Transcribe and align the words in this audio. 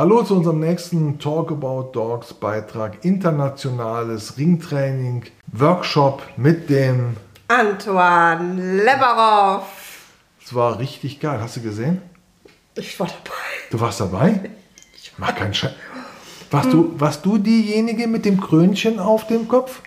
Hallo 0.00 0.22
zu 0.22 0.34
unserem 0.34 0.60
nächsten 0.60 1.18
Talk 1.18 1.50
About 1.50 1.90
Dogs 1.92 2.32
Beitrag. 2.32 3.04
Internationales 3.04 4.38
Ringtraining 4.38 5.26
Workshop 5.52 6.22
mit 6.38 6.70
dem 6.70 7.18
Antoine 7.48 8.78
Leberov. 8.82 9.66
Es 10.42 10.54
war 10.54 10.78
richtig 10.78 11.20
geil. 11.20 11.38
Hast 11.42 11.56
du 11.56 11.60
gesehen? 11.60 12.00
Ich 12.76 12.98
war 12.98 13.08
dabei. 13.08 13.36
Du 13.70 13.78
warst 13.78 14.00
dabei? 14.00 14.40
Ich 14.94 15.12
mach 15.18 15.34
keinen 15.34 15.52
Scheiß. 15.52 15.72
Warst, 16.50 16.72
du, 16.72 16.98
warst 16.98 17.26
du 17.26 17.36
diejenige 17.36 18.06
mit 18.06 18.24
dem 18.24 18.40
Krönchen 18.40 18.98
auf 18.98 19.26
dem 19.26 19.46
Kopf? 19.46 19.82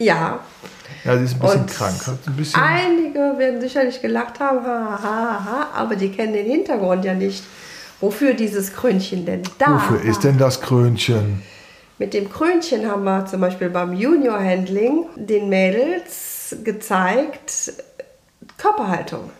Ja. 0.00 0.40
Ja, 1.04 1.18
sie 1.18 1.24
ist 1.26 1.34
ein 1.34 1.38
bisschen 1.38 1.60
Und 1.60 1.70
krank. 1.70 2.18
Ein 2.26 2.32
bisschen, 2.34 2.60
Einige 2.60 3.38
werden 3.38 3.60
sicherlich 3.60 4.02
gelacht 4.02 4.40
haben, 4.40 4.66
ha, 4.66 4.98
ha, 5.00 5.44
ha, 5.44 5.68
aber 5.72 5.94
die 5.94 6.10
kennen 6.10 6.32
den 6.32 6.46
Hintergrund 6.46 7.04
ja 7.04 7.14
nicht. 7.14 7.44
Wofür 8.02 8.34
dieses 8.34 8.74
Krönchen 8.74 9.24
denn 9.24 9.42
da 9.58 9.74
wofür 9.74 10.02
ist 10.02 10.24
denn 10.24 10.36
das 10.36 10.60
Krönchen? 10.60 11.40
Mit 11.98 12.14
dem 12.14 12.28
Krönchen 12.28 12.90
haben 12.90 13.04
wir 13.04 13.26
zum 13.26 13.40
Beispiel 13.40 13.70
beim 13.70 13.92
Junior 13.92 14.40
Handling 14.40 15.06
den 15.14 15.48
Mädels 15.48 16.56
gezeigt 16.64 17.72
Körperhaltung. 18.58 19.30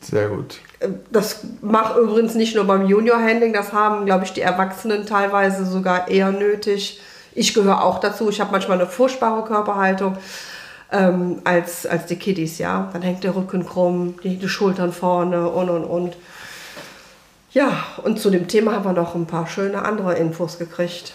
Sehr 0.00 0.30
gut. 0.30 0.58
Das 1.12 1.44
macht 1.60 1.96
übrigens 1.96 2.34
nicht 2.34 2.56
nur 2.56 2.64
beim 2.64 2.86
Junior 2.86 3.22
Handling, 3.22 3.52
das 3.52 3.72
haben, 3.72 4.04
glaube 4.04 4.24
ich, 4.24 4.32
die 4.32 4.40
Erwachsenen 4.40 5.06
teilweise 5.06 5.64
sogar 5.64 6.08
eher 6.08 6.32
nötig. 6.32 7.00
Ich 7.36 7.54
gehöre 7.54 7.84
auch 7.84 8.00
dazu. 8.00 8.30
Ich 8.30 8.40
habe 8.40 8.50
manchmal 8.50 8.80
eine 8.80 8.90
furchtbare 8.90 9.44
Körperhaltung 9.44 10.16
ähm, 10.90 11.40
als, 11.44 11.86
als 11.86 12.06
die 12.06 12.16
Kiddies, 12.16 12.58
ja. 12.58 12.90
Dann 12.92 13.02
hängt 13.02 13.22
der 13.22 13.36
Rücken 13.36 13.64
krumm, 13.64 14.16
die, 14.24 14.38
die 14.38 14.48
Schultern 14.48 14.92
vorne 14.92 15.48
und 15.48 15.70
und 15.70 15.84
und. 15.84 16.16
Ja, 17.52 17.84
und 18.04 18.20
zu 18.20 18.30
dem 18.30 18.46
Thema 18.46 18.72
haben 18.72 18.84
wir 18.84 18.92
noch 18.92 19.14
ein 19.14 19.26
paar 19.26 19.46
schöne 19.46 19.84
andere 19.84 20.14
Infos 20.14 20.58
gekriegt. 20.58 21.14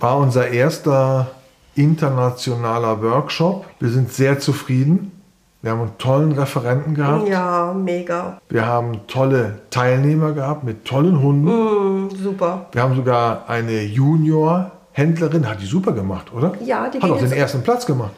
War 0.00 0.16
unser 0.18 0.48
erster 0.48 1.30
internationaler 1.74 3.02
Workshop. 3.02 3.66
Wir 3.78 3.90
sind 3.90 4.12
sehr 4.12 4.38
zufrieden. 4.38 5.12
Wir 5.60 5.70
haben 5.72 5.80
einen 5.80 5.98
tollen 5.98 6.32
Referenten 6.32 6.94
gehabt. 6.94 7.26
Ja, 7.28 7.72
mega. 7.72 8.38
Wir 8.48 8.66
haben 8.66 9.06
tolle 9.06 9.60
Teilnehmer 9.70 10.32
gehabt 10.32 10.62
mit 10.64 10.84
tollen 10.84 11.22
Hunden. 11.22 12.06
Mm, 12.06 12.10
super. 12.10 12.66
Wir 12.72 12.82
haben 12.82 12.94
sogar 12.94 13.48
eine 13.48 13.82
Junior-Händlerin, 13.82 15.48
hat 15.48 15.62
die 15.62 15.66
super 15.66 15.92
gemacht, 15.92 16.32
oder? 16.34 16.52
Ja, 16.62 16.88
die 16.90 17.00
Hat 17.00 17.10
auch 17.10 17.18
den 17.18 17.32
ersten 17.32 17.62
Platz 17.62 17.86
gemacht. 17.86 18.12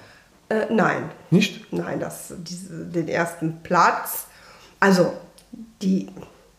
Äh, 0.49 0.67
nein, 0.71 1.11
Nicht? 1.31 1.73
nein, 1.73 1.99
das, 2.01 2.35
diese, 2.39 2.85
den 2.85 3.09
ersten 3.09 3.61
Platz. 3.63 4.27
Also, 4.81 5.13
die. 5.83 6.09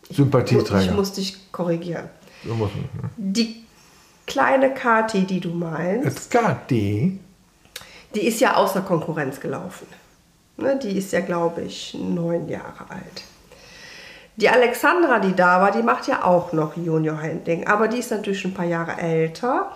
Ich 0.08 0.16
Sympathieträger. 0.16 0.92
muss 0.92 1.12
dich 1.12 1.52
korrigieren. 1.52 2.08
Die 3.16 3.64
kleine 4.26 4.72
Kati, 4.72 5.22
die 5.22 5.40
du 5.40 5.50
meinst, 5.50 6.30
KD. 6.30 7.18
die 8.14 8.20
ist 8.20 8.40
ja 8.40 8.54
außer 8.56 8.82
Konkurrenz 8.82 9.40
gelaufen. 9.40 9.86
Ne, 10.56 10.78
die 10.82 10.98
ist 10.98 11.12
ja, 11.12 11.20
glaube 11.20 11.62
ich, 11.62 11.94
neun 11.94 12.48
Jahre 12.48 12.90
alt. 12.90 13.22
Die 14.36 14.48
Alexandra, 14.48 15.18
die 15.18 15.34
da 15.34 15.60
war, 15.60 15.72
die 15.72 15.82
macht 15.82 16.06
ja 16.06 16.24
auch 16.24 16.52
noch 16.52 16.76
Junior 16.76 17.20
Handling, 17.20 17.66
aber 17.66 17.88
die 17.88 17.98
ist 17.98 18.10
natürlich 18.10 18.44
ein 18.44 18.54
paar 18.54 18.64
Jahre 18.66 19.00
älter 19.00 19.72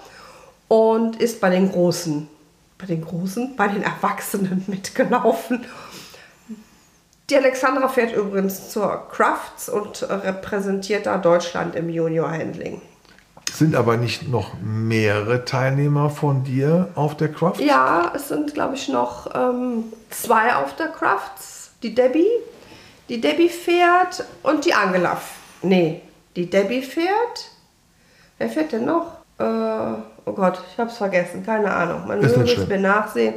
und 0.68 1.16
ist 1.16 1.40
bei 1.40 1.50
den 1.50 1.70
Großen, 1.70 2.28
bei 2.78 2.86
den 2.86 3.04
Großen, 3.04 3.56
bei 3.56 3.68
den 3.68 3.82
Erwachsenen 3.82 4.64
mitgelaufen. 4.68 5.64
Die 7.32 7.38
Alexandra 7.38 7.88
fährt 7.88 8.14
übrigens 8.14 8.68
zur 8.68 9.08
Crafts 9.10 9.70
und 9.70 10.06
repräsentiert 10.06 11.06
da 11.06 11.16
Deutschland 11.16 11.74
im 11.74 11.88
Junior 11.88 12.30
Handling. 12.30 12.82
Sind 13.50 13.74
aber 13.74 13.96
nicht 13.96 14.28
noch 14.28 14.52
mehrere 14.60 15.46
Teilnehmer 15.46 16.10
von 16.10 16.44
dir 16.44 16.90
auf 16.94 17.16
der 17.16 17.32
Craft? 17.32 17.54
Ja, 17.60 18.12
es 18.14 18.28
sind, 18.28 18.52
glaube 18.52 18.74
ich, 18.74 18.90
noch 18.90 19.34
ähm, 19.34 19.84
zwei 20.10 20.54
auf 20.56 20.76
der 20.76 20.88
Crafts. 20.88 21.70
Die 21.82 21.94
Debbie, 21.94 22.28
die 23.08 23.18
Debbie 23.18 23.48
fährt 23.48 24.26
und 24.42 24.66
die 24.66 24.74
Angela. 24.74 25.18
Nee, 25.62 26.02
die 26.36 26.50
Debbie 26.50 26.82
fährt. 26.82 27.50
Wer 28.36 28.50
fährt 28.50 28.72
denn 28.72 28.84
noch? 28.84 29.06
Äh, 29.38 29.44
oh 29.44 30.32
Gott, 30.34 30.60
ich 30.70 30.78
habe 30.78 30.90
es 30.90 30.98
vergessen. 30.98 31.46
Keine 31.46 31.72
Ahnung. 31.72 32.06
Man 32.06 32.18
nicht 32.18 32.58
es 32.58 32.68
mir 32.68 32.78
nachsehen. 32.78 33.36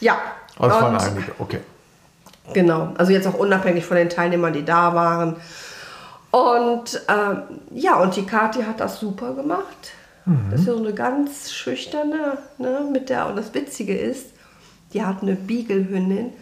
Ja. 0.00 0.18
Es 0.56 0.68
waren 0.68 0.98
einige, 0.98 1.32
okay. 1.38 1.60
Genau, 2.52 2.92
also 2.98 3.12
jetzt 3.12 3.26
auch 3.26 3.38
unabhängig 3.38 3.84
von 3.84 3.96
den 3.96 4.08
Teilnehmern, 4.08 4.52
die 4.52 4.64
da 4.64 4.94
waren. 4.94 5.36
Und 6.30 7.02
ähm, 7.08 7.42
ja, 7.70 7.96
und 7.96 8.16
die 8.16 8.24
Kathi 8.24 8.62
hat 8.62 8.80
das 8.80 8.98
super 8.98 9.34
gemacht. 9.34 9.92
Das 10.50 10.60
ist 10.60 10.66
ja 10.66 10.74
so 10.74 10.78
eine 10.78 10.94
ganz 10.94 11.52
schüchterne, 11.52 12.38
ne, 12.58 12.86
mit 12.92 13.08
der, 13.08 13.26
und 13.26 13.34
das 13.34 13.52
Witzige 13.54 13.96
ist, 13.96 14.28
die 14.92 15.02
hat 15.04 15.22
eine 15.22 15.34
Beagle-Hündin 15.34 16.32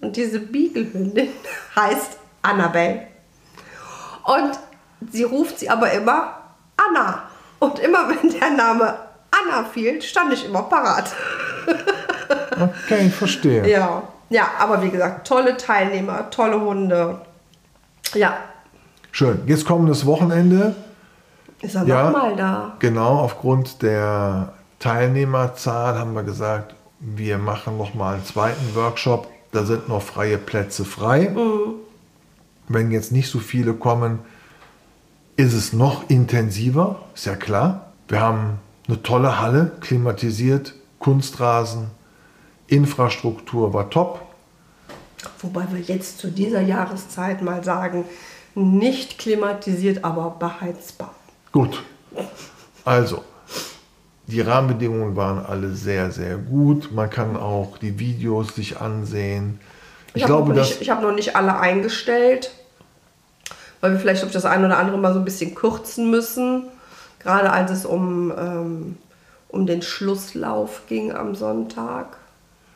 und 0.00 0.16
diese 0.16 0.40
Beagle-Hündin 0.40 1.28
heißt 1.76 2.18
Annabelle. 2.42 3.06
Und 4.24 4.58
sie 5.12 5.22
ruft 5.22 5.60
sie 5.60 5.70
aber 5.70 5.92
immer 5.92 6.36
Anna. 6.76 7.22
Und 7.60 7.78
immer 7.78 8.08
wenn 8.22 8.30
der 8.30 8.50
Name 8.50 8.98
Anna 9.30 9.64
fiel, 9.64 10.02
stand 10.02 10.32
ich 10.32 10.44
immer 10.44 10.62
parat. 10.62 11.12
Okay, 12.60 13.06
ich 13.06 13.14
verstehe. 13.14 13.68
Ja, 13.68 14.02
ja, 14.32 14.48
aber 14.58 14.82
wie 14.82 14.90
gesagt, 14.90 15.26
tolle 15.26 15.56
Teilnehmer, 15.56 16.30
tolle 16.30 16.60
Hunde. 16.60 17.20
Ja, 18.14 18.36
Schön. 19.14 19.42
Jetzt 19.46 19.66
kommendes 19.66 20.06
Wochenende. 20.06 20.74
ist 21.60 21.74
er 21.74 21.84
Ja. 21.84 22.10
nochmal 22.10 22.34
da. 22.34 22.72
Genau, 22.78 23.18
aufgrund 23.20 23.82
der 23.82 24.54
Teilnehmerzahl 24.78 25.98
haben 25.98 26.14
wir 26.14 26.22
gesagt, 26.22 26.74
wir 26.98 27.36
machen 27.38 27.76
noch 27.78 27.92
mal 27.94 28.14
einen 28.14 28.24
zweiten 28.24 28.74
Workshop. 28.74 29.28
Da 29.52 29.64
sind 29.64 29.88
noch 29.88 30.00
freie 30.02 30.38
Plätze 30.38 30.84
frei. 30.86 31.30
Wenn 32.68 32.90
jetzt 32.90 33.12
nicht 33.12 33.30
so 33.30 33.38
viele 33.38 33.74
kommen, 33.74 34.20
ist 35.36 35.52
es 35.52 35.72
noch 35.74 36.08
intensiver, 36.08 37.00
ist 37.14 37.26
ja 37.26 37.36
klar. 37.36 37.92
Wir 38.08 38.20
haben 38.20 38.58
eine 38.88 39.02
tolle 39.02 39.40
Halle, 39.40 39.72
klimatisiert, 39.80 40.74
Kunstrasen, 41.00 41.88
Infrastruktur 42.72 43.74
war 43.74 43.90
top. 43.90 44.20
Wobei 45.40 45.66
wir 45.70 45.80
jetzt 45.80 46.18
zu 46.18 46.28
dieser 46.28 46.60
Jahreszeit 46.62 47.42
mal 47.42 47.62
sagen, 47.62 48.04
nicht 48.54 49.18
klimatisiert, 49.18 50.04
aber 50.04 50.36
beheizbar. 50.38 51.14
Gut. 51.52 51.82
Also, 52.84 53.22
die 54.26 54.40
Rahmenbedingungen 54.40 55.14
waren 55.16 55.44
alle 55.44 55.74
sehr, 55.74 56.10
sehr 56.10 56.36
gut. 56.38 56.92
Man 56.92 57.10
kann 57.10 57.36
auch 57.36 57.76
die 57.78 57.98
Videos 57.98 58.54
sich 58.54 58.80
ansehen. 58.80 59.60
Ich, 60.14 60.22
habe 60.24 60.32
glaube, 60.32 60.52
nicht- 60.54 60.80
ich 60.80 60.90
habe 60.90 61.02
noch 61.02 61.14
nicht 61.14 61.36
alle 61.36 61.58
eingestellt, 61.58 62.52
weil 63.80 63.92
wir 63.92 63.98
vielleicht 64.00 64.34
das 64.34 64.44
eine 64.44 64.66
oder 64.66 64.78
andere 64.78 64.96
mal 64.98 65.12
so 65.12 65.18
ein 65.18 65.24
bisschen 65.24 65.54
kürzen 65.54 66.10
müssen. 66.10 66.64
Gerade 67.18 67.50
als 67.50 67.70
es 67.70 67.84
um, 67.84 68.32
ähm, 68.36 68.96
um 69.48 69.66
den 69.66 69.82
Schlusslauf 69.82 70.82
ging 70.88 71.12
am 71.12 71.34
Sonntag. 71.34 72.16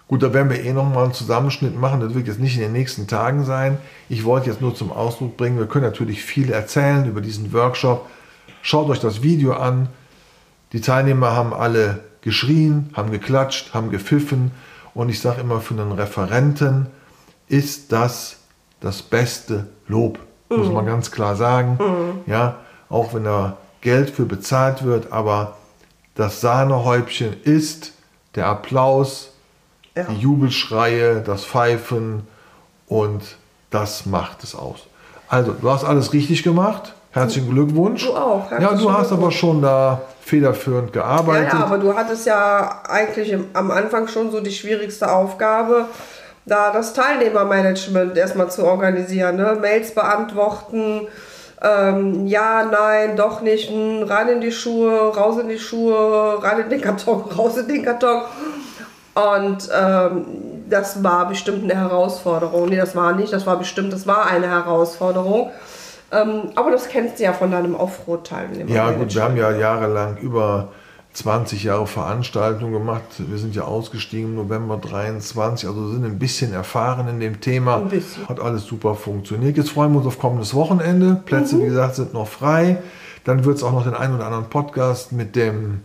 Gut, 0.08 0.22
da 0.22 0.32
werden 0.32 0.50
wir 0.50 0.62
eh 0.62 0.72
nochmal 0.72 1.04
einen 1.04 1.14
Zusammenschnitt 1.14 1.78
machen. 1.78 2.00
Das 2.00 2.14
wird 2.14 2.28
jetzt 2.28 2.38
nicht 2.38 2.54
in 2.54 2.62
den 2.62 2.72
nächsten 2.72 3.08
Tagen 3.08 3.44
sein. 3.44 3.78
Ich 4.08 4.24
wollte 4.24 4.50
jetzt 4.50 4.60
nur 4.60 4.74
zum 4.74 4.92
Ausdruck 4.92 5.36
bringen, 5.36 5.58
wir 5.58 5.66
können 5.66 5.84
natürlich 5.84 6.22
viel 6.22 6.52
erzählen 6.52 7.06
über 7.06 7.20
diesen 7.20 7.52
Workshop. 7.52 8.08
Schaut 8.62 8.88
euch 8.88 9.00
das 9.00 9.22
Video 9.22 9.54
an. 9.54 9.88
Die 10.72 10.80
Teilnehmer 10.80 11.32
haben 11.32 11.52
alle 11.52 12.00
geschrien, 12.20 12.90
haben 12.94 13.10
geklatscht, 13.10 13.74
haben 13.74 13.90
gepfiffen. 13.90 14.52
Und 14.94 15.08
ich 15.08 15.20
sage 15.20 15.40
immer, 15.40 15.60
für 15.60 15.74
einen 15.74 15.92
Referenten 15.92 16.86
ist 17.48 17.92
das 17.92 18.38
das 18.80 19.02
beste 19.02 19.66
Lob. 19.88 20.18
Muss 20.48 20.70
man 20.70 20.86
ganz 20.86 21.10
klar 21.10 21.34
sagen. 21.34 21.78
Ja, 22.26 22.58
auch 22.88 23.12
wenn 23.12 23.24
da 23.24 23.56
Geld 23.80 24.10
für 24.10 24.24
bezahlt 24.24 24.84
wird, 24.84 25.12
aber 25.12 25.56
das 26.14 26.40
Sahnehäubchen 26.40 27.34
ist 27.42 27.92
der 28.34 28.46
Applaus, 28.46 29.32
Ja. 29.96 30.04
die 30.10 30.16
Jubelschreie, 30.20 31.22
das 31.22 31.44
Pfeifen 31.44 32.26
und 32.86 33.22
das 33.70 34.06
macht 34.06 34.44
es 34.44 34.54
aus. 34.54 34.80
Also, 35.28 35.52
du 35.52 35.70
hast 35.70 35.84
alles 35.84 36.12
richtig 36.12 36.42
gemacht. 36.42 36.92
Herzlichen 37.10 37.50
Glückwunsch. 37.50 38.04
Du 38.04 38.14
auch. 38.14 38.50
Ja, 38.52 38.74
du 38.74 38.92
hast 38.92 39.10
aber 39.10 39.30
schon 39.32 39.62
da 39.62 40.02
federführend 40.20 40.94
Ja, 40.94 41.02
gearbeitet. 41.02 41.52
ja, 41.54 41.64
aber 41.64 41.78
du 41.78 41.94
hattest 41.94 42.26
ja 42.26 42.82
eigentlich 42.88 43.34
am 43.54 43.70
Anfang 43.70 44.06
schon 44.06 44.30
so 44.30 44.40
die 44.40 44.50
schwierigste 44.52 45.10
Aufgabe, 45.10 45.86
da 46.44 46.70
das 46.72 46.92
Teilnehmermanagement 46.92 48.16
erstmal 48.18 48.50
zu 48.50 48.64
organisieren. 48.66 49.36
Ne? 49.36 49.56
Mails 49.60 49.94
beantworten, 49.94 51.08
ähm, 51.62 52.26
ja, 52.26 52.64
nein, 52.70 53.16
doch 53.16 53.40
nicht, 53.40 53.70
hm, 53.70 54.02
rein 54.02 54.28
in 54.28 54.40
die 54.42 54.52
Schuhe, 54.52 55.08
raus 55.16 55.38
in 55.40 55.48
die 55.48 55.58
Schuhe, 55.58 56.38
rein 56.42 56.60
in 56.60 56.68
den 56.68 56.80
Karton, 56.82 57.22
raus 57.38 57.56
in 57.56 57.66
den 57.66 57.82
Karton. 57.84 58.22
Und 59.16 59.68
ähm, 59.74 60.26
das 60.68 61.02
war 61.02 61.28
bestimmt 61.28 61.64
eine 61.64 61.74
Herausforderung. 61.80 62.68
Nee, 62.68 62.76
das 62.76 62.94
war 62.94 63.14
nicht, 63.14 63.32
das 63.32 63.46
war 63.46 63.56
bestimmt, 63.56 63.92
das 63.92 64.06
war 64.06 64.26
eine 64.26 64.48
Herausforderung. 64.48 65.50
Ähm, 66.12 66.50
aber 66.54 66.70
das 66.70 66.88
kennst 66.88 67.18
du 67.18 67.24
ja 67.24 67.32
von 67.32 67.50
deinem 67.50 67.74
Offroad-Teilnehmer. 67.74 68.70
Ja, 68.70 68.90
gut, 68.92 69.14
wir 69.14 69.22
haben 69.22 69.36
ja 69.36 69.50
jahrelang 69.52 70.18
über 70.18 70.68
20 71.14 71.64
Jahre 71.64 71.86
Veranstaltungen 71.86 72.72
gemacht. 72.74 73.02
Wir 73.18 73.38
sind 73.38 73.56
ja 73.56 73.62
ausgestiegen 73.62 74.30
im 74.30 74.34
November 74.36 74.76
23, 74.76 75.66
also 75.68 75.88
sind 75.92 76.04
ein 76.04 76.18
bisschen 76.18 76.52
erfahren 76.52 77.08
in 77.08 77.18
dem 77.20 77.40
Thema. 77.40 77.82
Hat 78.28 78.38
alles 78.38 78.64
super 78.66 78.94
funktioniert. 78.94 79.56
Jetzt 79.56 79.70
freuen 79.70 79.92
wir 79.92 79.98
uns 79.98 80.06
auf 80.06 80.18
kommendes 80.18 80.54
Wochenende. 80.54 81.22
Plätze, 81.24 81.56
Mhm. 81.56 81.62
wie 81.62 81.66
gesagt, 81.66 81.94
sind 81.96 82.12
noch 82.12 82.28
frei. 82.28 82.76
Dann 83.24 83.44
wird 83.44 83.56
es 83.56 83.62
auch 83.62 83.72
noch 83.72 83.84
den 83.84 83.94
einen 83.94 84.14
oder 84.14 84.26
anderen 84.26 84.44
Podcast 84.50 85.10
mit 85.12 85.34
dem 85.34 85.80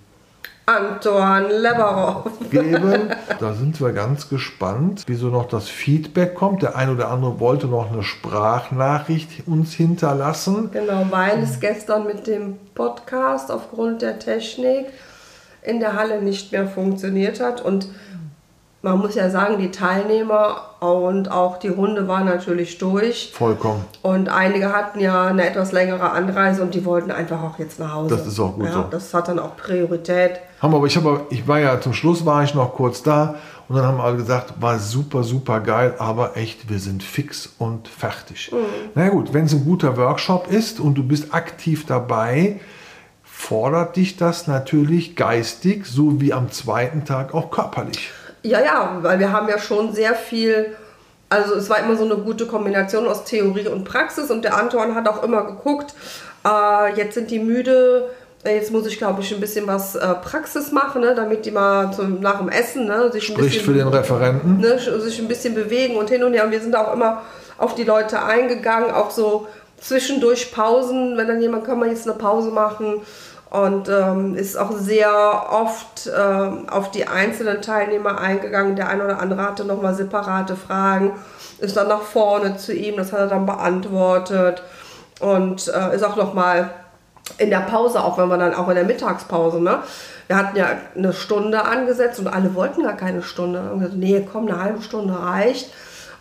Anton 0.65 1.49
Leberov. 1.49 2.49
geben. 2.49 3.09
Da 3.39 3.53
sind 3.53 3.81
wir 3.81 3.91
ganz 3.93 4.29
gespannt, 4.29 5.03
wie 5.07 5.15
so 5.15 5.27
noch 5.27 5.47
das 5.47 5.67
Feedback 5.67 6.35
kommt. 6.35 6.61
Der 6.61 6.75
ein 6.75 6.89
oder 6.89 7.09
andere 7.09 7.39
wollte 7.39 7.67
noch 7.67 7.91
eine 7.91 8.03
Sprachnachricht 8.03 9.47
uns 9.47 9.73
hinterlassen. 9.73 10.69
Genau, 10.71 11.07
weil 11.09 11.41
es 11.41 11.59
gestern 11.59 12.05
mit 12.05 12.27
dem 12.27 12.57
Podcast 12.75 13.51
aufgrund 13.51 14.01
der 14.01 14.19
Technik 14.19 14.87
in 15.63 15.79
der 15.79 15.95
Halle 15.95 16.21
nicht 16.21 16.51
mehr 16.51 16.67
funktioniert 16.67 17.39
hat. 17.39 17.61
Und 17.61 17.87
man 18.83 18.97
muss 18.97 19.13
ja 19.13 19.29
sagen, 19.29 19.59
die 19.59 19.69
Teilnehmer 19.69 20.69
und 20.79 21.29
auch 21.29 21.57
die 21.57 21.69
Hunde 21.69 22.07
waren 22.07 22.25
natürlich 22.25 22.79
durch. 22.79 23.31
Vollkommen. 23.33 23.85
Und 24.01 24.29
einige 24.29 24.73
hatten 24.73 24.99
ja 24.99 25.27
eine 25.27 25.47
etwas 25.47 25.71
längere 25.71 26.09
Anreise 26.11 26.63
und 26.63 26.73
die 26.73 26.83
wollten 26.83 27.11
einfach 27.11 27.43
auch 27.43 27.59
jetzt 27.59 27.79
nach 27.79 27.93
Hause. 27.93 28.15
Das 28.15 28.25
ist 28.25 28.39
auch 28.39 28.55
gut 28.55 28.65
ja, 28.65 28.73
so. 28.73 28.85
Das 28.89 29.13
hat 29.13 29.27
dann 29.27 29.37
auch 29.37 29.55
Priorität. 29.55 30.39
Haben 30.59 30.73
wir, 30.73 30.77
aber 30.77 30.87
ich, 30.87 30.97
habe, 30.97 31.21
ich 31.29 31.47
war 31.47 31.59
ja 31.59 31.79
zum 31.79 31.93
Schluss 31.93 32.25
war 32.25 32.43
ich 32.43 32.55
noch 32.55 32.73
kurz 32.73 33.03
da 33.03 33.35
und 33.69 33.75
dann 33.75 33.85
haben 33.85 34.01
alle 34.01 34.17
gesagt, 34.17 34.53
war 34.59 34.79
super, 34.79 35.23
super 35.23 35.59
geil, 35.59 35.93
aber 35.99 36.35
echt, 36.35 36.69
wir 36.69 36.79
sind 36.79 37.03
fix 37.03 37.53
und 37.59 37.87
fertig. 37.87 38.51
Na 38.95 39.09
gut, 39.09 39.33
wenn 39.33 39.45
es 39.45 39.53
ein 39.53 39.63
guter 39.63 39.95
Workshop 39.97 40.51
ist 40.51 40.79
und 40.79 40.95
du 40.95 41.03
bist 41.03 41.33
aktiv 41.33 41.85
dabei, 41.85 42.59
fordert 43.23 43.95
dich 43.95 44.17
das 44.17 44.47
natürlich 44.47 45.15
geistig 45.15 45.85
sowie 45.85 46.33
am 46.33 46.51
zweiten 46.51 47.05
Tag 47.05 47.33
auch 47.33 47.51
körperlich. 47.51 48.09
Ja, 48.43 48.59
ja, 48.59 48.97
weil 49.01 49.19
wir 49.19 49.31
haben 49.31 49.47
ja 49.47 49.59
schon 49.59 49.93
sehr 49.93 50.15
viel, 50.15 50.75
also 51.29 51.55
es 51.55 51.69
war 51.69 51.79
immer 51.79 51.95
so 51.95 52.05
eine 52.05 52.17
gute 52.17 52.47
Kombination 52.47 53.07
aus 53.07 53.23
Theorie 53.23 53.67
und 53.67 53.83
Praxis 53.83 54.31
und 54.31 54.43
der 54.43 54.57
Anton 54.57 54.95
hat 54.95 55.07
auch 55.07 55.23
immer 55.23 55.43
geguckt, 55.45 55.93
äh, 56.45 56.95
jetzt 56.95 57.13
sind 57.13 57.29
die 57.29 57.39
müde, 57.39 58.09
äh, 58.43 58.55
jetzt 58.55 58.71
muss 58.71 58.87
ich 58.87 58.97
glaube 58.97 59.21
ich 59.21 59.31
ein 59.33 59.39
bisschen 59.39 59.67
was 59.67 59.95
äh, 59.95 60.13
Praxis 60.15 60.71
machen, 60.71 61.01
ne, 61.01 61.13
damit 61.13 61.45
die 61.45 61.51
mal 61.51 61.93
zum, 61.93 62.19
nach 62.19 62.39
dem 62.39 62.49
Essen 62.49 62.85
ne, 62.87 63.11
sich 63.11 63.29
ein 63.29 63.35
Spricht 63.35 63.49
bisschen 63.49 63.65
für 63.65 63.73
den 63.73 63.87
Referenten. 63.87 64.59
ne, 64.59 64.79
sich 64.79 65.19
ein 65.19 65.27
bisschen 65.27 65.53
bewegen 65.53 65.97
und 65.97 66.09
hin 66.09 66.23
und 66.23 66.33
her. 66.33 66.45
Und 66.45 66.51
wir 66.51 66.61
sind 66.61 66.75
auch 66.75 66.93
immer 66.93 67.21
auf 67.57 67.75
die 67.75 67.83
Leute 67.83 68.23
eingegangen, 68.23 68.89
auch 68.89 69.11
so 69.11 69.47
zwischendurch 69.79 70.51
Pausen, 70.51 71.17
wenn 71.17 71.27
dann 71.27 71.41
jemand 71.41 71.65
kann 71.65 71.79
man 71.79 71.89
jetzt 71.89 72.07
eine 72.07 72.17
Pause 72.17 72.49
machen. 72.49 73.01
Und 73.51 73.89
ähm, 73.89 74.33
ist 74.35 74.57
auch 74.57 74.71
sehr 74.71 75.11
oft 75.51 76.09
ähm, 76.17 76.69
auf 76.69 76.89
die 76.89 77.07
einzelnen 77.07 77.61
Teilnehmer 77.61 78.17
eingegangen. 78.17 78.77
Der 78.77 78.87
eine 78.87 79.03
oder 79.03 79.19
andere 79.19 79.43
hatte 79.43 79.65
nochmal 79.65 79.93
separate 79.93 80.55
Fragen, 80.55 81.11
ist 81.59 81.75
dann 81.75 81.89
nach 81.89 82.01
vorne 82.01 82.55
zu 82.55 82.73
ihm, 82.73 82.95
das 82.95 83.11
hat 83.11 83.19
er 83.19 83.27
dann 83.27 83.45
beantwortet 83.45 84.63
und 85.19 85.67
äh, 85.67 85.93
ist 85.93 86.03
auch 86.03 86.15
nochmal 86.15 86.69
in 87.37 87.49
der 87.49 87.59
Pause, 87.59 88.01
auch 88.01 88.17
wenn 88.17 88.29
wir 88.29 88.37
dann 88.37 88.55
auch 88.55 88.69
in 88.69 88.75
der 88.75 88.85
Mittagspause, 88.85 89.61
ne? 89.61 89.79
Wir 90.27 90.37
hatten 90.37 90.55
ja 90.55 90.67
eine 90.95 91.11
Stunde 91.11 91.65
angesetzt 91.65 92.19
und 92.19 92.29
alle 92.29 92.55
wollten 92.55 92.83
gar 92.83 92.95
keine 92.95 93.21
Stunde. 93.21 93.69
Und 93.69 93.79
gesagt, 93.79 93.97
nee, 93.97 94.25
komm, 94.31 94.47
eine 94.47 94.63
halbe 94.63 94.81
Stunde 94.81 95.13
reicht. 95.21 95.73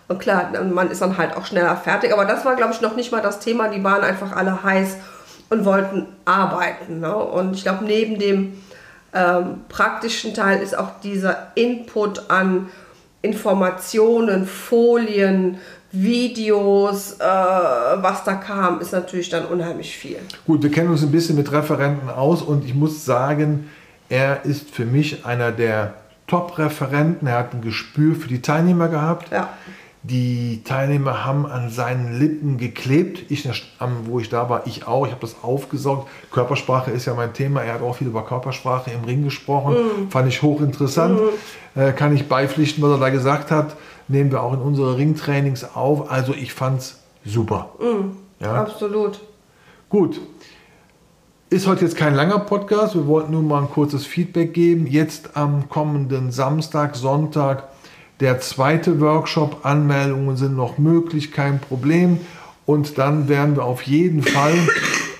Und 0.08 0.18
klar, 0.18 0.50
man 0.68 0.90
ist 0.90 1.00
dann 1.00 1.16
halt 1.16 1.36
auch 1.36 1.46
schneller 1.46 1.76
fertig. 1.76 2.12
Aber 2.12 2.24
das 2.24 2.44
war, 2.44 2.56
glaube 2.56 2.72
ich, 2.72 2.80
noch 2.80 2.96
nicht 2.96 3.12
mal 3.12 3.22
das 3.22 3.38
Thema. 3.38 3.68
Die 3.68 3.84
waren 3.84 4.02
einfach 4.02 4.34
alle 4.34 4.64
heiß 4.64 4.96
und 5.50 5.64
wollten 5.64 6.06
arbeiten. 6.24 7.00
Ne? 7.00 7.14
Und 7.14 7.56
ich 7.56 7.62
glaube, 7.62 7.84
neben 7.84 8.18
dem 8.18 8.54
ähm, 9.12 9.62
praktischen 9.68 10.32
Teil 10.32 10.62
ist 10.62 10.76
auch 10.78 11.00
dieser 11.02 11.48
Input 11.56 12.30
an 12.30 12.68
Informationen, 13.22 14.46
Folien, 14.46 15.58
Videos, 15.92 17.14
äh, 17.14 17.24
was 17.24 18.22
da 18.24 18.34
kam, 18.34 18.80
ist 18.80 18.92
natürlich 18.92 19.28
dann 19.28 19.44
unheimlich 19.46 19.96
viel. 19.96 20.18
Gut, 20.46 20.62
wir 20.62 20.70
kennen 20.70 20.88
uns 20.88 21.02
ein 21.02 21.10
bisschen 21.10 21.36
mit 21.36 21.50
Referenten 21.50 22.08
aus 22.08 22.42
und 22.42 22.64
ich 22.64 22.74
muss 22.74 23.04
sagen, 23.04 23.68
er 24.08 24.44
ist 24.44 24.70
für 24.70 24.84
mich 24.84 25.26
einer 25.26 25.50
der 25.50 25.94
Top-Referenten. 26.28 27.26
Er 27.26 27.38
hat 27.38 27.54
ein 27.54 27.60
Gespür 27.60 28.14
für 28.14 28.28
die 28.28 28.40
Teilnehmer 28.40 28.88
gehabt. 28.88 29.32
Ja. 29.32 29.50
Die 30.02 30.62
Teilnehmer 30.64 31.26
haben 31.26 31.44
an 31.44 31.68
seinen 31.70 32.18
Lippen 32.18 32.56
geklebt. 32.56 33.30
Ich, 33.30 33.46
wo 34.04 34.18
ich 34.18 34.30
da 34.30 34.48
war, 34.48 34.66
ich 34.66 34.86
auch. 34.86 35.04
Ich 35.04 35.12
habe 35.12 35.20
das 35.20 35.36
aufgesaugt. 35.42 36.08
Körpersprache 36.32 36.90
ist 36.90 37.04
ja 37.04 37.12
mein 37.14 37.34
Thema. 37.34 37.62
Er 37.62 37.74
hat 37.74 37.82
auch 37.82 37.96
viel 37.96 38.06
über 38.06 38.24
Körpersprache 38.24 38.90
im 38.90 39.04
Ring 39.04 39.24
gesprochen. 39.24 39.76
Fand 40.08 40.28
ich 40.28 40.40
hochinteressant. 40.40 41.20
Äh, 41.74 41.92
kann 41.92 42.14
ich 42.14 42.28
beipflichten, 42.28 42.82
was 42.82 42.92
er 42.92 42.98
da 42.98 43.10
gesagt 43.10 43.50
hat. 43.50 43.76
Nehmen 44.08 44.32
wir 44.32 44.42
auch 44.42 44.54
in 44.54 44.60
unsere 44.60 44.96
Ringtrainings 44.96 45.76
auf. 45.76 46.10
Also 46.10 46.32
ich 46.32 46.54
fand 46.54 46.80
es 46.80 47.00
super. 47.24 47.68
Ja. 48.40 48.54
Absolut. 48.54 49.20
Gut. 49.90 50.18
Ist 51.50 51.66
heute 51.66 51.84
jetzt 51.84 51.96
kein 51.96 52.14
langer 52.14 52.38
Podcast. 52.38 52.94
Wir 52.94 53.06
wollten 53.06 53.32
nur 53.32 53.42
mal 53.42 53.62
ein 53.62 53.70
kurzes 53.70 54.06
Feedback 54.06 54.54
geben. 54.54 54.86
Jetzt 54.86 55.36
am 55.36 55.68
kommenden 55.68 56.30
Samstag, 56.30 56.96
Sonntag, 56.96 57.69
der 58.20 58.40
zweite 58.40 59.00
Workshop. 59.00 59.64
Anmeldungen 59.64 60.36
sind 60.36 60.56
noch 60.56 60.78
möglich, 60.78 61.32
kein 61.32 61.58
Problem. 61.58 62.20
Und 62.66 62.98
dann 62.98 63.28
werden 63.28 63.56
wir 63.56 63.64
auf 63.64 63.82
jeden 63.82 64.22
Fall. 64.22 64.54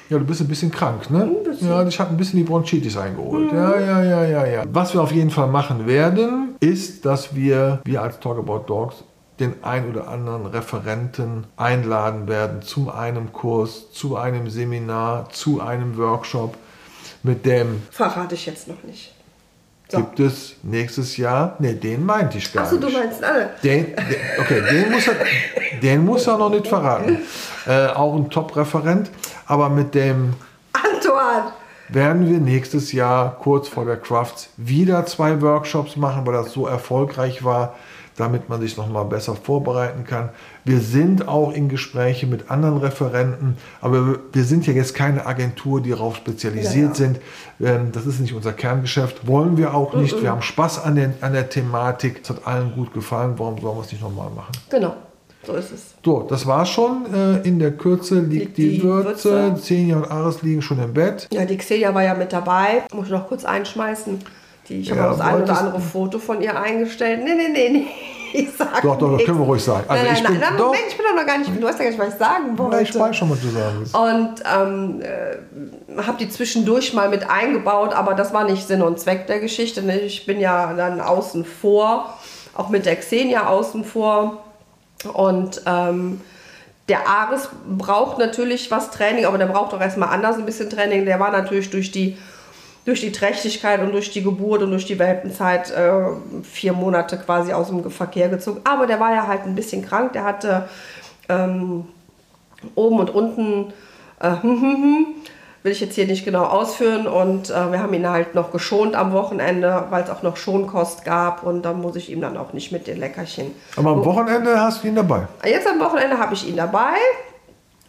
Ja, 0.09 0.19
du 0.19 0.25
bist 0.25 0.41
ein 0.41 0.49
bisschen 0.49 0.71
krank, 0.71 1.11
ne? 1.11 1.31
Ja, 1.61 1.87
ich 1.87 2.01
habe 2.01 2.11
ein 2.11 2.17
bisschen 2.17 2.39
die 2.39 2.45
Bronchitis 2.45 2.97
eingeholt. 2.97 3.53
Ja, 3.53 3.79
ja, 3.79 4.03
ja, 4.03 4.25
ja, 4.25 4.47
ja. 4.47 4.65
Was 4.73 4.93
wir 4.93 5.01
auf 5.01 5.13
jeden 5.13 5.31
Fall 5.31 5.47
machen 5.49 5.87
werden, 5.87 6.57
ist, 6.59 7.05
dass 7.05 7.35
wir, 7.35 7.81
wir 7.85 8.03
als 8.03 8.19
Talk 8.19 8.39
About 8.39 8.65
Dogs, 8.67 9.05
den 9.39 9.55
ein 9.63 9.89
oder 9.89 10.09
anderen 10.09 10.47
Referenten 10.47 11.47
einladen 11.57 12.29
werden 12.29 12.61
zu 12.63 12.93
einem 12.93 13.33
Kurs, 13.33 13.93
zu 13.93 14.17
einem 14.17 14.51
Seminar, 14.51 15.31
zu 15.31 15.61
einem 15.61 15.97
Workshop. 15.97 16.57
Mit 17.23 17.47
dem 17.47 17.83
Verrate 17.91 18.35
ich 18.35 18.47
jetzt 18.47 18.67
noch 18.69 18.83
nicht. 18.83 19.15
So. 19.91 19.99
gibt 19.99 20.21
es 20.21 20.55
nächstes 20.63 21.17
Jahr, 21.17 21.57
ne, 21.59 21.75
den 21.75 22.05
meinte 22.07 22.39
ich 22.39 22.53
gar 22.53 22.65
Achso, 22.65 22.77
nicht. 22.77 22.89
du 22.89 22.99
meinst 22.99 23.23
alle. 23.25 23.51
Den, 23.63 23.87
den, 23.87 23.97
okay, 24.39 24.63
den 24.71 24.91
muss, 24.93 25.09
er, 25.09 25.17
den 25.83 26.05
muss 26.05 26.27
er 26.27 26.39
noch 26.39 26.51
nicht 26.51 26.67
verraten. 26.67 27.19
Äh, 27.67 27.89
auch 27.89 28.15
ein 28.15 28.31
Top-Referent. 28.31 29.11
Aber 29.47 29.69
mit 29.69 29.95
dem 29.95 30.35
Antoine! 30.73 31.53
werden 31.93 32.29
wir 32.29 32.39
nächstes 32.39 32.93
Jahr 32.93 33.37
kurz 33.41 33.69
vor 33.69 33.85
der 33.85 33.97
Crafts 33.97 34.51
wieder 34.57 35.07
zwei 35.07 35.41
Workshops 35.43 35.97
machen, 35.97 36.25
weil 36.27 36.35
das 36.35 36.53
so 36.53 36.67
erfolgreich 36.67 37.45
war, 37.45 37.75
damit 38.17 38.49
man 38.49 38.61
sich 38.61 38.77
noch 38.77 38.89
mal 38.89 39.05
besser 39.05 39.35
vorbereiten 39.35 40.05
kann. 40.05 40.29
Wir 40.65 40.81
sind 40.81 41.27
auch 41.29 41.53
in 41.53 41.69
Gespräche 41.69 42.27
mit 42.27 42.51
anderen 42.51 42.79
Referenten, 42.79 43.57
aber 43.81 44.19
wir- 44.33 44.45
sind 44.45 44.67
ja 44.67 44.73
jetzt 44.73 44.95
keine 44.95 45.27
Agentur, 45.27 45.81
die 45.81 45.91
darauf 45.91 46.17
spezialisiert 46.17 46.75
Ja, 46.75 46.89
ja. 46.89 46.95
sind. 46.95 47.21
Ähm, 47.61 47.93
Das 47.93 48.07
ist 48.07 48.21
nicht 48.21 48.35
unser 48.35 48.53
Kerngeschäft, 48.53 49.27
wollen 49.27 49.57
wir 49.57 49.75
auch 49.75 49.95
nicht. 49.95 50.21
Wir 50.23 50.31
haben 50.31 50.43
Spaß 50.43 50.85
an, 50.85 50.97
den, 50.97 51.15
an 51.21 51.33
der 51.33 51.49
Thematik. 51.49 52.21
Es 52.23 52.31
hat 52.31 52.47
allen 52.47 52.73
gut 52.75 52.93
gefallen. 52.93 53.35
Warum 53.39 53.59
sollen 53.61 53.77
wir 53.77 53.83
es 53.83 53.93
nicht 53.93 54.03
nochmal 54.03 54.31
machen? 54.31 54.53
Genau, 54.71 54.95
so 55.47 55.55
ist 55.55 55.73
es. 55.73 55.95
So, 56.05 56.27
das 56.29 56.47
war's 56.47 56.69
schon. 56.71 57.07
Äh, 57.15 57.47
In 57.47 57.59
der 57.59 57.73
Kürze 57.73 58.21
liegt 58.21 58.31
Liegt 58.31 58.59
die, 58.59 58.71
die 58.79 58.83
Würze. 58.83 59.31
Würze. 59.31 59.61
Xenia 59.63 59.97
und 59.97 60.11
Ares 60.11 60.43
liegen 60.43 60.63
schon 60.63 60.79
im 60.83 60.93
Bett. 60.95 61.27
Ja, 61.33 61.45
die 61.45 61.57
Xelia 61.57 61.95
war 61.95 62.03
ja 62.03 62.15
mit 62.15 62.33
dabei. 62.33 62.83
Muss 62.95 63.07
ich 63.07 63.13
noch 63.13 63.29
kurz 63.29 63.45
einschmeißen. 63.45 64.19
Die, 64.69 64.81
ich 64.81 64.91
habe 64.91 65.01
Ja, 65.01 65.07
auch 65.11 65.17
das 65.19 65.27
ein 65.27 65.43
oder 65.43 65.59
andere 65.59 65.81
Foto 65.81 66.19
von 66.19 66.41
ihr 66.43 66.59
eingestellt. 66.61 67.21
Nee, 67.25 67.35
nee, 67.35 67.49
nee, 67.53 67.69
nee. 67.71 67.87
Ich 68.33 68.49
sag 68.57 68.83
Doch, 68.83 68.97
doch, 68.97 69.17
das 69.17 69.25
können 69.25 69.39
wir 69.39 69.45
ruhig 69.47 69.63
sagen. 69.63 69.85
Also 69.89 70.05
nein, 70.05 70.15
ich 70.15 70.23
nein, 70.23 70.33
bin- 70.33 70.41
nein, 70.41 70.57
doch. 70.57 70.67
Moment, 70.67 70.83
ich 70.89 70.97
bin 70.97 71.07
doch 71.09 71.17
noch 71.21 71.27
gar 71.27 71.39
nicht, 71.39 71.51
du 71.51 71.63
weißt 71.67 71.79
ja 71.79 71.85
gar 71.85 71.91
nicht, 71.91 72.01
was 72.01 72.09
ich 72.09 72.19
sagen 72.19 72.59
wollte. 72.59 72.77
Ja, 72.77 72.83
ich 72.83 72.95
weiß 72.99 73.17
schon, 73.17 73.31
was 73.31 73.41
du 73.41 73.49
sagen 73.49 73.77
willst. 73.79 73.97
Und 73.97 74.35
ähm, 74.57 75.01
äh, 75.03 76.03
habe 76.03 76.19
die 76.19 76.29
zwischendurch 76.29 76.95
mal 76.95 77.09
mit 77.09 77.29
eingebaut, 77.29 77.93
aber 77.93 78.15
das 78.15 78.33
war 78.33 78.45
nicht 78.45 78.67
Sinn 78.67 78.83
und 78.83 78.99
Zweck 79.01 79.27
der 79.27 79.41
Geschichte. 79.41 79.83
Ne? 79.83 79.99
Ich 80.01 80.27
bin 80.27 80.39
ja 80.41 80.73
dann 80.75 81.01
außen 81.01 81.45
vor, 81.45 82.15
auch 82.57 82.69
mit 82.69 82.87
der 82.87 82.97
Xenia 82.97 83.47
außen 83.49 83.85
vor. 83.85 84.45
Und 85.13 85.63
ähm, 85.67 86.21
der 86.89 87.09
Ares 87.09 87.49
braucht 87.69 88.19
natürlich 88.19 88.71
was 88.71 88.91
Training, 88.91 89.25
aber 89.25 89.39
der 89.39 89.47
braucht 89.47 89.73
auch 89.75 89.81
erstmal 89.81 90.11
anders 90.11 90.37
ein 90.37 90.45
bisschen 90.45 90.69
Training. 90.69 91.05
Der 91.05 91.19
war 91.21 91.31
natürlich 91.31 91.71
durch 91.71 91.91
die, 91.93 92.19
durch 92.85 93.01
die 93.01 93.13
Trächtigkeit 93.13 93.81
und 93.81 93.93
durch 93.93 94.11
die 94.11 94.23
Geburt 94.23 94.63
und 94.63 94.71
durch 94.71 94.87
die 94.87 94.99
Welpenzeit 94.99 95.71
äh, 95.71 95.93
vier 96.43 96.73
Monate 96.73 97.19
quasi 97.19 97.53
aus 97.53 97.69
dem 97.69 97.91
Verkehr 97.91 98.29
gezogen. 98.29 98.61
Aber 98.65 98.87
der 98.87 99.01
war 99.01 99.15
ja 99.15 99.27
halt 99.27 99.43
ein 99.45 99.55
bisschen 99.55 99.85
krank. 99.85 100.13
Der 100.15 100.25
hatte 100.25 100.69
ähm, 101.29 101.87
oben 102.75 102.99
und 102.99 103.11
unten 103.11 103.73
äh, 104.21 104.31
will 105.63 105.73
ich 105.73 105.81
jetzt 105.81 105.95
hier 105.95 106.07
nicht 106.07 106.25
genau 106.25 106.45
ausführen 106.45 107.07
und 107.07 107.51
äh, 107.51 107.71
wir 107.71 107.81
haben 107.81 107.93
ihn 107.93 108.09
halt 108.09 108.35
noch 108.35 108.51
geschont 108.51 108.95
am 108.95 109.13
Wochenende, 109.13 109.85
weil 109.91 110.03
es 110.03 110.11
auch 110.11 110.23
noch 110.23 110.39
Schonkost 110.39 111.05
gab 111.05 111.43
und 111.43 111.63
dann 111.63 111.83
muss 111.83 111.97
ich 111.97 112.11
ihm 112.11 112.23
dann 112.23 112.39
auch 112.39 112.55
nicht 112.55 112.73
mit 112.73 112.87
den 112.87 112.99
Leckerchen. 112.99 113.53
Aber 113.77 113.91
am 113.91 114.05
Wochenende 114.05 114.59
hast 114.59 114.83
du 114.83 114.89
ihn 114.89 114.95
dabei. 114.95 115.29
Jetzt 115.45 115.69
am 115.69 115.79
Wochenende 115.79 116.19
habe 116.19 116.33
ich 116.33 116.49
ihn 116.49 116.57
dabei 116.57 116.97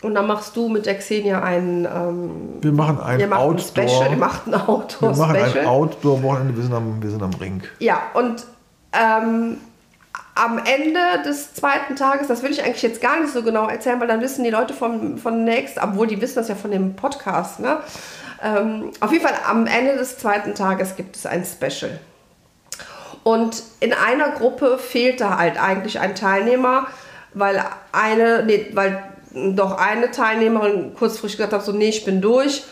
Und 0.02 0.16
dann 0.16 0.26
machst 0.26 0.56
du 0.56 0.68
mit 0.68 0.88
der 0.88 0.98
Xenia 0.98 1.44
ein, 1.44 1.86
ähm, 1.86 2.32
Wir 2.62 2.72
machen 2.72 3.00
ein 3.00 3.20
ihr 3.20 3.28
macht 3.28 3.40
ein 3.40 3.46
Outdoor. 3.46 3.88
Special, 3.88 4.12
ihr 4.12 4.18
macht 4.18 4.48
ein 4.48 4.54
wir 4.54 5.10
machen 5.10 5.36
ein. 5.36 5.66
Outdoor-Wochenende. 5.66 6.56
Wir 6.56 6.64
sind 6.64 6.74
am, 6.74 7.02
wir 7.02 7.10
sind 7.10 7.22
am 7.22 7.34
Ring. 7.36 7.62
Ja, 7.80 8.02
und 8.16 8.46
ähm, 8.94 9.58
am 10.34 10.58
Ende 10.58 11.00
des 11.24 11.54
zweiten 11.54 11.96
Tages, 11.96 12.28
das 12.28 12.42
will 12.42 12.52
ich 12.52 12.64
eigentlich 12.64 12.82
jetzt 12.82 13.02
gar 13.02 13.20
nicht 13.20 13.32
so 13.32 13.44
genau 13.44 13.68
erzählen, 13.68 14.00
weil 14.00 14.08
dann 14.08 14.22
wissen 14.22 14.44
die 14.44 14.50
Leute 14.50 14.74
von, 14.74 15.18
von 15.18 15.44
Next, 15.44 15.78
obwohl 15.82 16.08
die 16.08 16.20
wissen 16.20 16.36
das 16.36 16.48
ja 16.48 16.56
von 16.56 16.72
dem 16.72 16.96
Podcast, 16.96 17.60
ne? 17.60 17.78
Ähm, 18.44 18.92
auf 19.02 19.12
jeden 19.12 19.24
Fall 19.24 19.36
am 19.48 19.68
Ende 19.68 19.98
des 19.98 20.18
zweiten 20.18 20.56
Tages 20.56 20.96
gibt 20.96 21.16
es 21.16 21.28
ein 21.28 21.46
Special. 21.46 22.00
Und 23.24 23.62
in 23.82 23.94
einer 23.94 24.30
Gruppe 24.30 24.80
fehlte 24.80 25.38
halt 25.38 25.62
eigentlich 25.62 26.00
ein 26.00 26.16
Teilnehmer, 26.16 26.88
weil 27.36 27.64
eine, 27.92 28.44
nee, 28.44 28.72
weil 28.74 29.04
doch 29.34 29.78
eine 29.78 30.12
Teilnehmerin 30.12 30.94
kurzfristig 30.98 31.38
gesagt 31.38 31.54
hat, 31.54 31.64
so, 31.64 31.72
nee, 31.72 31.90
ich 31.90 32.06
bin 32.06 32.22
durch. 32.22 32.64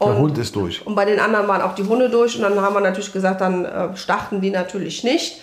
Der 0.00 0.06
Und- 0.08 0.16
Hund 0.18 0.38
ist 0.38 0.56
durch. 0.56 0.86
und 0.86 0.94
bei 0.94 1.04
den 1.04 1.20
anderen 1.20 1.46
waren 1.46 1.60
auch 1.62 1.74
die 1.74 1.84
Hunde 1.84 2.08
durch 2.10 2.34
und 2.36 2.42
dann 2.42 2.60
haben 2.60 2.74
wir 2.74 2.80
natürlich 2.80 3.12
gesagt, 3.12 3.40
dann 3.40 3.64
äh, 3.64 3.96
starten 3.96 4.40
die 4.40 4.50
natürlich 4.50 5.04
nicht. 5.04 5.40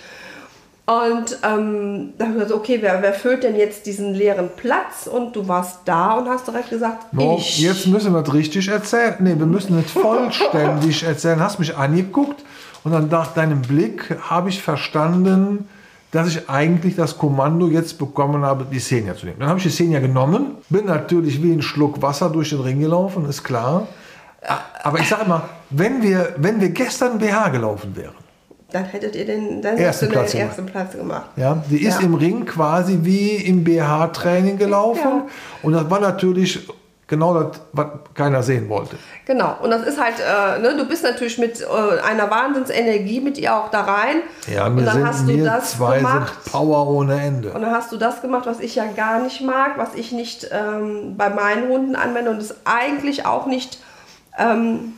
Und 0.89 1.37
ähm, 1.43 2.13
dann 2.17 2.27
haben 2.29 2.35
wir 2.37 2.43
gesagt, 2.45 2.53
okay, 2.53 2.77
wer, 2.81 3.01
wer 3.01 3.13
füllt 3.13 3.43
denn 3.43 3.57
jetzt 3.57 3.85
diesen 3.85 4.13
leeren 4.13 4.49
Platz? 4.55 5.05
Und 5.05 5.35
du 5.35 5.45
warst 5.47 5.79
da 5.83 6.13
und 6.13 6.29
hast 6.29 6.47
direkt 6.47 6.69
gesagt, 6.69 7.13
No, 7.13 7.35
ich. 7.37 7.59
jetzt 7.59 7.87
müssen 7.87 8.13
wir 8.13 8.21
es 8.21 8.33
richtig 8.33 8.69
erzählen. 8.69 9.15
Nee, 9.19 9.35
wir 9.37 9.45
müssen 9.45 9.75
nicht 9.75 9.89
vollständig 9.89 11.03
erzählen. 11.07 11.41
Hast 11.41 11.59
mich 11.59 11.75
angeguckt 11.75 12.41
und 12.85 12.93
dann 12.93 13.09
nach 13.09 13.33
deinem 13.33 13.61
Blick 13.63 14.17
habe 14.29 14.47
ich 14.47 14.61
verstanden, 14.61 15.67
dass 16.11 16.29
ich 16.29 16.49
eigentlich 16.49 16.95
das 16.95 17.17
Kommando 17.17 17.67
jetzt 17.67 17.97
bekommen 17.99 18.43
habe, 18.43 18.65
die 18.71 18.77
Xenia 18.77 19.15
zu 19.15 19.25
nehmen. 19.25 19.39
Dann 19.39 19.49
habe 19.49 19.59
ich 19.59 19.63
die 19.63 19.69
Xenia 19.69 19.99
genommen, 19.99 20.55
bin 20.69 20.85
natürlich 20.85 21.41
wie 21.43 21.51
ein 21.51 21.61
Schluck 21.61 22.01
Wasser 22.01 22.29
durch 22.29 22.49
den 22.51 22.61
Ring 22.61 22.79
gelaufen, 22.79 23.27
ist 23.29 23.43
klar. 23.43 23.87
Aber 24.83 24.99
ich 24.99 25.09
sage 25.09 25.27
mal, 25.27 25.41
wenn 25.69 26.01
wir, 26.01 26.35
wenn 26.37 26.61
wir 26.61 26.69
gestern 26.69 27.17
BH 27.19 27.49
gelaufen 27.49 27.95
wären, 27.95 28.13
Dann 28.71 28.83
hättet 28.85 29.15
ihr 29.15 29.25
den, 29.25 29.61
dann 29.61 29.77
Ersten 29.77 30.09
Platz 30.09 30.31
den 30.31 30.39
gemacht. 30.41 30.57
ersten 30.57 30.65
Platz 30.71 30.91
gemacht. 30.95 31.25
Ja, 31.37 31.63
die 31.69 31.83
ist 31.83 31.99
Ja. 32.01 32.05
im 32.05 32.13
Ring 32.15 32.45
quasi 32.45 32.99
wie 33.01 33.31
im 33.35 33.63
BH-Training 33.63 34.57
gelaufen. 34.57 35.01
Ja. 35.03 35.25
Und 35.63 35.73
das 35.73 35.89
war 35.89 35.99
natürlich 35.99 36.67
genau 37.07 37.33
das, 37.33 37.61
was 37.71 37.87
keiner 38.13 38.43
sehen 38.43 38.69
wollte. 38.69 38.97
Genau. 39.25 39.57
Und 39.61 39.71
das 39.71 39.83
ist 39.87 39.99
halt, 39.99 40.15
äh, 40.19 40.59
ne, 40.59 40.75
du 40.75 40.85
bist 40.85 41.03
natürlich 41.03 41.37
mit 41.37 41.61
äh, 41.61 41.99
einer 42.01 42.29
Wahnsinnsenergie 42.29 43.21
mit 43.21 43.37
ihr 43.37 43.55
auch 43.55 43.71
da 43.71 43.81
rein. 43.81 44.17
Ja, 44.53 44.67
und 44.67 44.77
wir 44.77 44.85
dann 44.85 44.95
sind, 44.95 45.07
hast 45.07 45.27
du 45.27 45.43
das 45.43 45.71
zwei 45.71 45.97
gemacht. 45.97 46.43
sind 46.43 46.51
Power 46.51 46.87
ohne 46.87 47.19
Ende. 47.19 47.53
Und 47.53 47.61
dann 47.61 47.71
hast 47.71 47.91
du 47.91 47.97
das 47.97 48.21
gemacht, 48.21 48.45
was 48.45 48.59
ich 48.59 48.75
ja 48.75 48.85
gar 48.95 49.19
nicht 49.19 49.41
mag, 49.41 49.77
was 49.77 49.95
ich 49.95 50.11
nicht 50.11 50.49
ähm, 50.51 51.15
bei 51.17 51.29
meinen 51.29 51.69
Hunden 51.69 51.95
anwende 51.95 52.29
und 52.29 52.41
es 52.41 52.55
eigentlich 52.65 53.25
auch 53.25 53.45
nicht 53.45 53.79
ähm, 54.37 54.93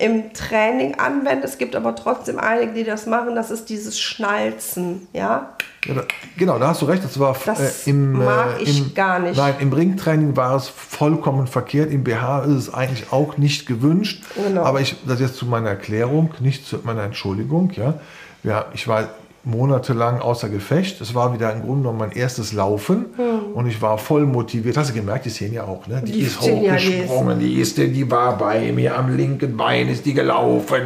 im 0.00 0.32
Training 0.32 0.94
anwende. 0.94 1.46
Es 1.46 1.58
gibt 1.58 1.76
aber 1.76 1.94
trotzdem 1.94 2.38
einige, 2.38 2.72
die 2.72 2.84
das 2.84 3.04
machen. 3.06 3.34
Das 3.34 3.50
ist 3.50 3.68
dieses 3.68 4.00
Schnalzen, 4.00 5.06
ja. 5.12 5.50
Ja, 5.84 5.94
da, 5.94 6.02
genau, 6.38 6.58
da 6.58 6.68
hast 6.68 6.80
du 6.80 6.86
recht. 6.86 7.04
Das 7.04 7.18
war 7.20 7.36
Das 7.44 7.86
äh, 7.86 7.90
im, 7.90 8.12
mag 8.12 8.58
äh, 8.58 8.62
ich 8.62 8.78
im, 8.78 8.94
gar 8.94 9.18
nicht. 9.18 9.36
Nein, 9.36 9.54
im 9.60 9.72
Ringtraining 9.72 10.36
war 10.36 10.56
es 10.56 10.68
vollkommen 10.68 11.46
verkehrt. 11.46 11.90
Im 11.90 12.02
BH 12.02 12.44
ist 12.44 12.54
es 12.54 12.74
eigentlich 12.74 13.12
auch 13.12 13.36
nicht 13.36 13.66
gewünscht. 13.66 14.24
Genau. 14.34 14.62
Aber 14.62 14.80
ich, 14.80 14.96
das 15.06 15.20
jetzt 15.20 15.36
zu 15.36 15.44
meiner 15.44 15.68
Erklärung, 15.68 16.32
nicht 16.40 16.66
zu 16.66 16.78
meiner 16.82 17.02
Entschuldigung. 17.02 17.70
Ja, 17.76 17.94
ja 18.42 18.66
ich 18.72 18.88
war 18.88 19.08
monatelang 19.44 20.20
außer 20.20 20.48
Gefecht. 20.48 21.00
Es 21.00 21.14
war 21.14 21.32
wieder 21.32 21.52
im 21.52 21.60
Grunde 21.62 21.82
genommen 21.82 21.98
mein 21.98 22.12
erstes 22.12 22.52
Laufen 22.52 23.06
und 23.54 23.66
ich 23.66 23.80
war 23.80 23.96
voll 23.98 24.26
motiviert. 24.26 24.76
Hast 24.76 24.90
du 24.90 24.94
gemerkt, 24.94 25.24
die 25.24 25.30
sehen 25.30 25.52
ja 25.54 25.64
auch, 25.64 25.86
ne? 25.86 26.02
Die, 26.04 26.12
Die 26.12 26.20
ist 26.20 26.42
sehen 26.42 26.62
ja, 26.62 26.76
die 26.76 26.84
ist- 26.86 26.94
hochgesprungen, 26.94 27.38
die 27.40 27.54
ist, 27.60 27.78
die 27.78 28.10
war 28.10 28.36
bei 28.36 28.70
mir 28.72 28.96
am 28.98 29.16
linken 29.16 29.56
Bein, 29.56 29.88
ist 29.88 30.04
die 30.04 30.14
gelaufen. 30.14 30.82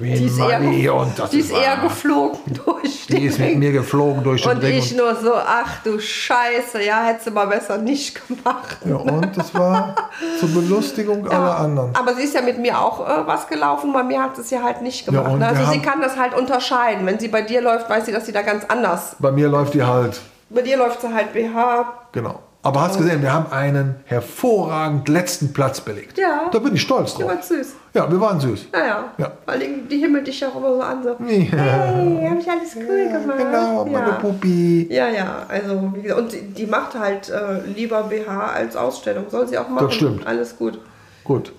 Die 0.00 0.12
ist, 0.26 0.38
eher, 0.38 0.94
und 0.94 1.18
das 1.18 1.30
die 1.30 1.40
ist 1.40 1.50
eher 1.50 1.76
geflogen 1.78 2.38
durch 2.64 3.06
Die 3.08 3.14
den 3.14 3.24
ist 3.26 3.38
mit 3.40 3.56
mir 3.58 3.72
geflogen 3.72 4.22
durch 4.22 4.42
den 4.42 4.52
Und 4.52 4.62
Ring. 4.62 4.78
ich 4.78 4.94
nur 4.96 5.16
so, 5.16 5.34
ach 5.34 5.82
du 5.82 5.98
Scheiße, 5.98 6.82
ja, 6.84 7.02
hättest 7.02 7.26
du 7.26 7.30
mal 7.32 7.46
besser 7.48 7.78
nicht 7.78 8.20
gemacht. 8.28 8.78
Ja, 8.84 8.94
und 8.96 9.36
das 9.36 9.52
war 9.54 9.96
zur 10.38 10.50
Belustigung 10.50 11.28
aller 11.28 11.58
anderen. 11.58 11.96
Aber 11.96 12.14
sie 12.14 12.22
ist 12.22 12.34
ja 12.34 12.42
mit 12.42 12.58
mir 12.60 12.80
auch 12.80 13.00
äh, 13.08 13.26
was 13.26 13.48
gelaufen, 13.48 13.92
bei 13.92 14.04
mir 14.04 14.22
hat 14.22 14.36
sie 14.36 14.42
es 14.42 14.50
ja 14.50 14.62
halt 14.62 14.82
nicht 14.82 15.04
gemacht. 15.06 15.32
und 15.32 15.40
ne? 15.40 15.48
also 15.48 15.72
sie 15.72 15.80
kann 15.80 16.00
das 16.00 16.16
halt 16.16 16.32
unterscheiden. 16.36 17.04
Wenn 17.04 17.18
sie 17.18 17.28
bei 17.28 17.42
dir 17.42 17.60
läuft, 17.60 17.90
weiß 17.90 18.06
sie, 18.06 18.12
dass 18.12 18.24
sie 18.26 18.32
da 18.32 18.42
ganz 18.42 18.64
anders. 18.68 19.16
Bei 19.18 19.32
mir 19.32 19.48
läuft 19.48 19.74
die 19.74 19.82
halt, 19.82 20.20
Bei 20.50 20.62
dir 20.62 20.76
läuft 20.76 21.00
sie 21.00 21.12
halt 21.12 21.32
BH. 21.32 21.92
genau. 22.12 22.38
Aber 22.60 22.82
hast 22.82 22.98
gesehen, 22.98 23.22
wir 23.22 23.32
haben 23.32 23.50
einen 23.52 23.94
hervorragend 24.04 25.08
letzten 25.08 25.52
Platz 25.52 25.80
belegt. 25.80 26.18
Ja. 26.18 26.48
Da 26.50 26.58
bin 26.58 26.74
ich 26.74 26.82
stolz 26.82 27.14
Die 27.14 27.22
drauf. 27.22 27.30
war 27.36 27.42
süß. 27.42 27.68
Ja, 27.98 28.10
wir 28.10 28.20
waren 28.20 28.38
süß. 28.38 28.66
Naja. 28.72 29.04
Ja. 29.18 29.32
Weil 29.44 29.58
die, 29.58 29.88
die 29.88 29.98
himmelt 29.98 30.26
dich 30.26 30.38
ja 30.38 30.48
auch 30.48 30.56
immer 30.56 30.74
so 30.74 30.80
an. 30.82 31.02
So, 31.02 31.08
Ja. 31.10 31.16
hey, 31.26 32.28
hab 32.30 32.38
ich 32.38 32.48
alles 32.48 32.76
cool 32.76 33.08
gemacht. 33.12 33.38
Genau, 33.38 33.84
meine 33.86 34.08
ja. 34.10 34.14
Puppi. 34.14 34.86
Ja, 34.88 35.08
ja, 35.08 35.46
also 35.48 35.92
wie 35.94 36.02
gesagt, 36.02 36.20
und 36.20 36.32
die, 36.32 36.42
die 36.42 36.66
macht 36.66 36.96
halt 36.98 37.28
äh, 37.28 37.60
lieber 37.74 38.04
BH 38.04 38.52
als 38.52 38.76
Ausstellung. 38.76 39.24
Soll 39.30 39.48
sie 39.48 39.58
auch 39.58 39.68
machen. 39.68 39.90
stimmt. 39.90 40.26
Alles 40.26 40.56
gut. 40.56 40.78
Gut. 41.24 41.52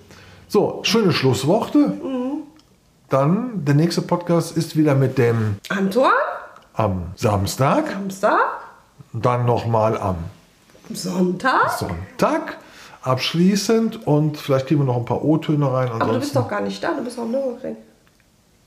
So, 0.47 0.79
schöne 0.83 1.11
Schlussworte. 1.11 1.77
Mhm. 1.79 2.43
Dann, 3.09 3.65
der 3.65 3.75
nächste 3.75 4.01
Podcast 4.01 4.55
ist 4.55 4.77
wieder 4.77 4.95
mit 4.95 5.17
dem 5.17 5.57
Anton, 5.67 6.05
am 6.73 7.07
Samstag, 7.15 7.89
Samstag, 7.91 8.39
dann 9.11 9.45
nochmal 9.45 9.97
am 9.97 10.15
Sonntag. 10.93 11.69
Sonntag 11.71 12.57
abschließend 13.01 14.05
und 14.07 14.37
vielleicht 14.37 14.67
kriegen 14.67 14.81
wir 14.81 14.85
noch 14.85 14.97
ein 14.97 15.05
paar 15.05 15.23
O-Töne 15.23 15.65
rein. 15.71 15.89
Aber 15.89 15.99
du 15.99 16.19
bist 16.19 16.35
Ansonsten 16.35 16.37
doch 16.39 16.47
gar 16.49 16.61
nicht 16.61 16.83
da, 16.83 16.93
du 16.93 17.03
bist 17.03 17.17
auf 17.17 17.25
dem 17.25 17.31
Nürburgring. 17.31 17.75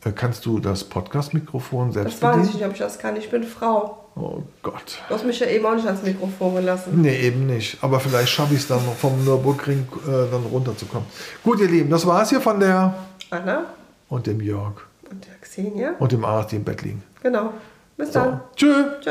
äh, 0.05 0.12
kannst 0.12 0.45
du 0.47 0.59
das 0.59 0.85
Podcast-Mikrofon 0.85 1.93
selbst 1.93 2.15
Das 2.15 2.23
weiß 2.23 2.31
bedienen? 2.37 2.49
ich 2.49 2.55
nicht, 2.57 2.67
ob 2.67 2.73
ich 2.73 2.79
das 2.79 2.99
kann. 2.99 3.17
Ich 3.17 3.31
bin 3.31 3.45
Frau. 3.45 3.99
Oh 4.15 4.43
Gott. 4.62 4.99
Du 5.09 5.15
hast 5.15 5.25
mich 5.25 5.41
ja 5.41 5.47
eben 5.47 5.65
auch 5.65 5.75
nicht 5.75 5.87
ans 5.87 6.03
Mikrofon 6.03 6.55
gelassen. 6.57 7.01
Nee, 7.01 7.19
eben 7.21 7.47
nicht. 7.47 7.79
Aber 7.83 7.99
vielleicht 7.99 8.29
schaffe 8.29 8.53
ich 8.55 8.61
es 8.61 8.69
dann 8.69 8.85
noch 8.85 8.95
vom 8.95 9.25
Nürburgring 9.25 9.87
äh, 10.07 10.31
dann 10.31 10.45
runterzukommen. 10.53 11.07
Gut, 11.43 11.61
ihr 11.61 11.69
Lieben, 11.69 11.89
das 11.91 12.07
war 12.07 12.23
es 12.23 12.29
hier 12.29 12.41
von 12.43 12.61
der 12.61 12.93
Anna 13.31 13.65
und 14.11 14.27
dem 14.27 14.41
Jörg 14.43 14.75
und 15.11 15.25
der 15.27 15.35
Xenia. 15.41 15.93
und 15.99 16.12
dem 16.12 16.25
Arzt, 16.27 16.53
die 16.53 16.57
im 16.57 16.65
Bett 16.65 16.83
liegen. 16.83 17.03
Genau. 17.23 17.53
Bis 17.97 18.12
So. 18.12 18.21
dann. 18.21 18.41
Tschüss. 18.55 18.87
Tschö. 19.01 19.11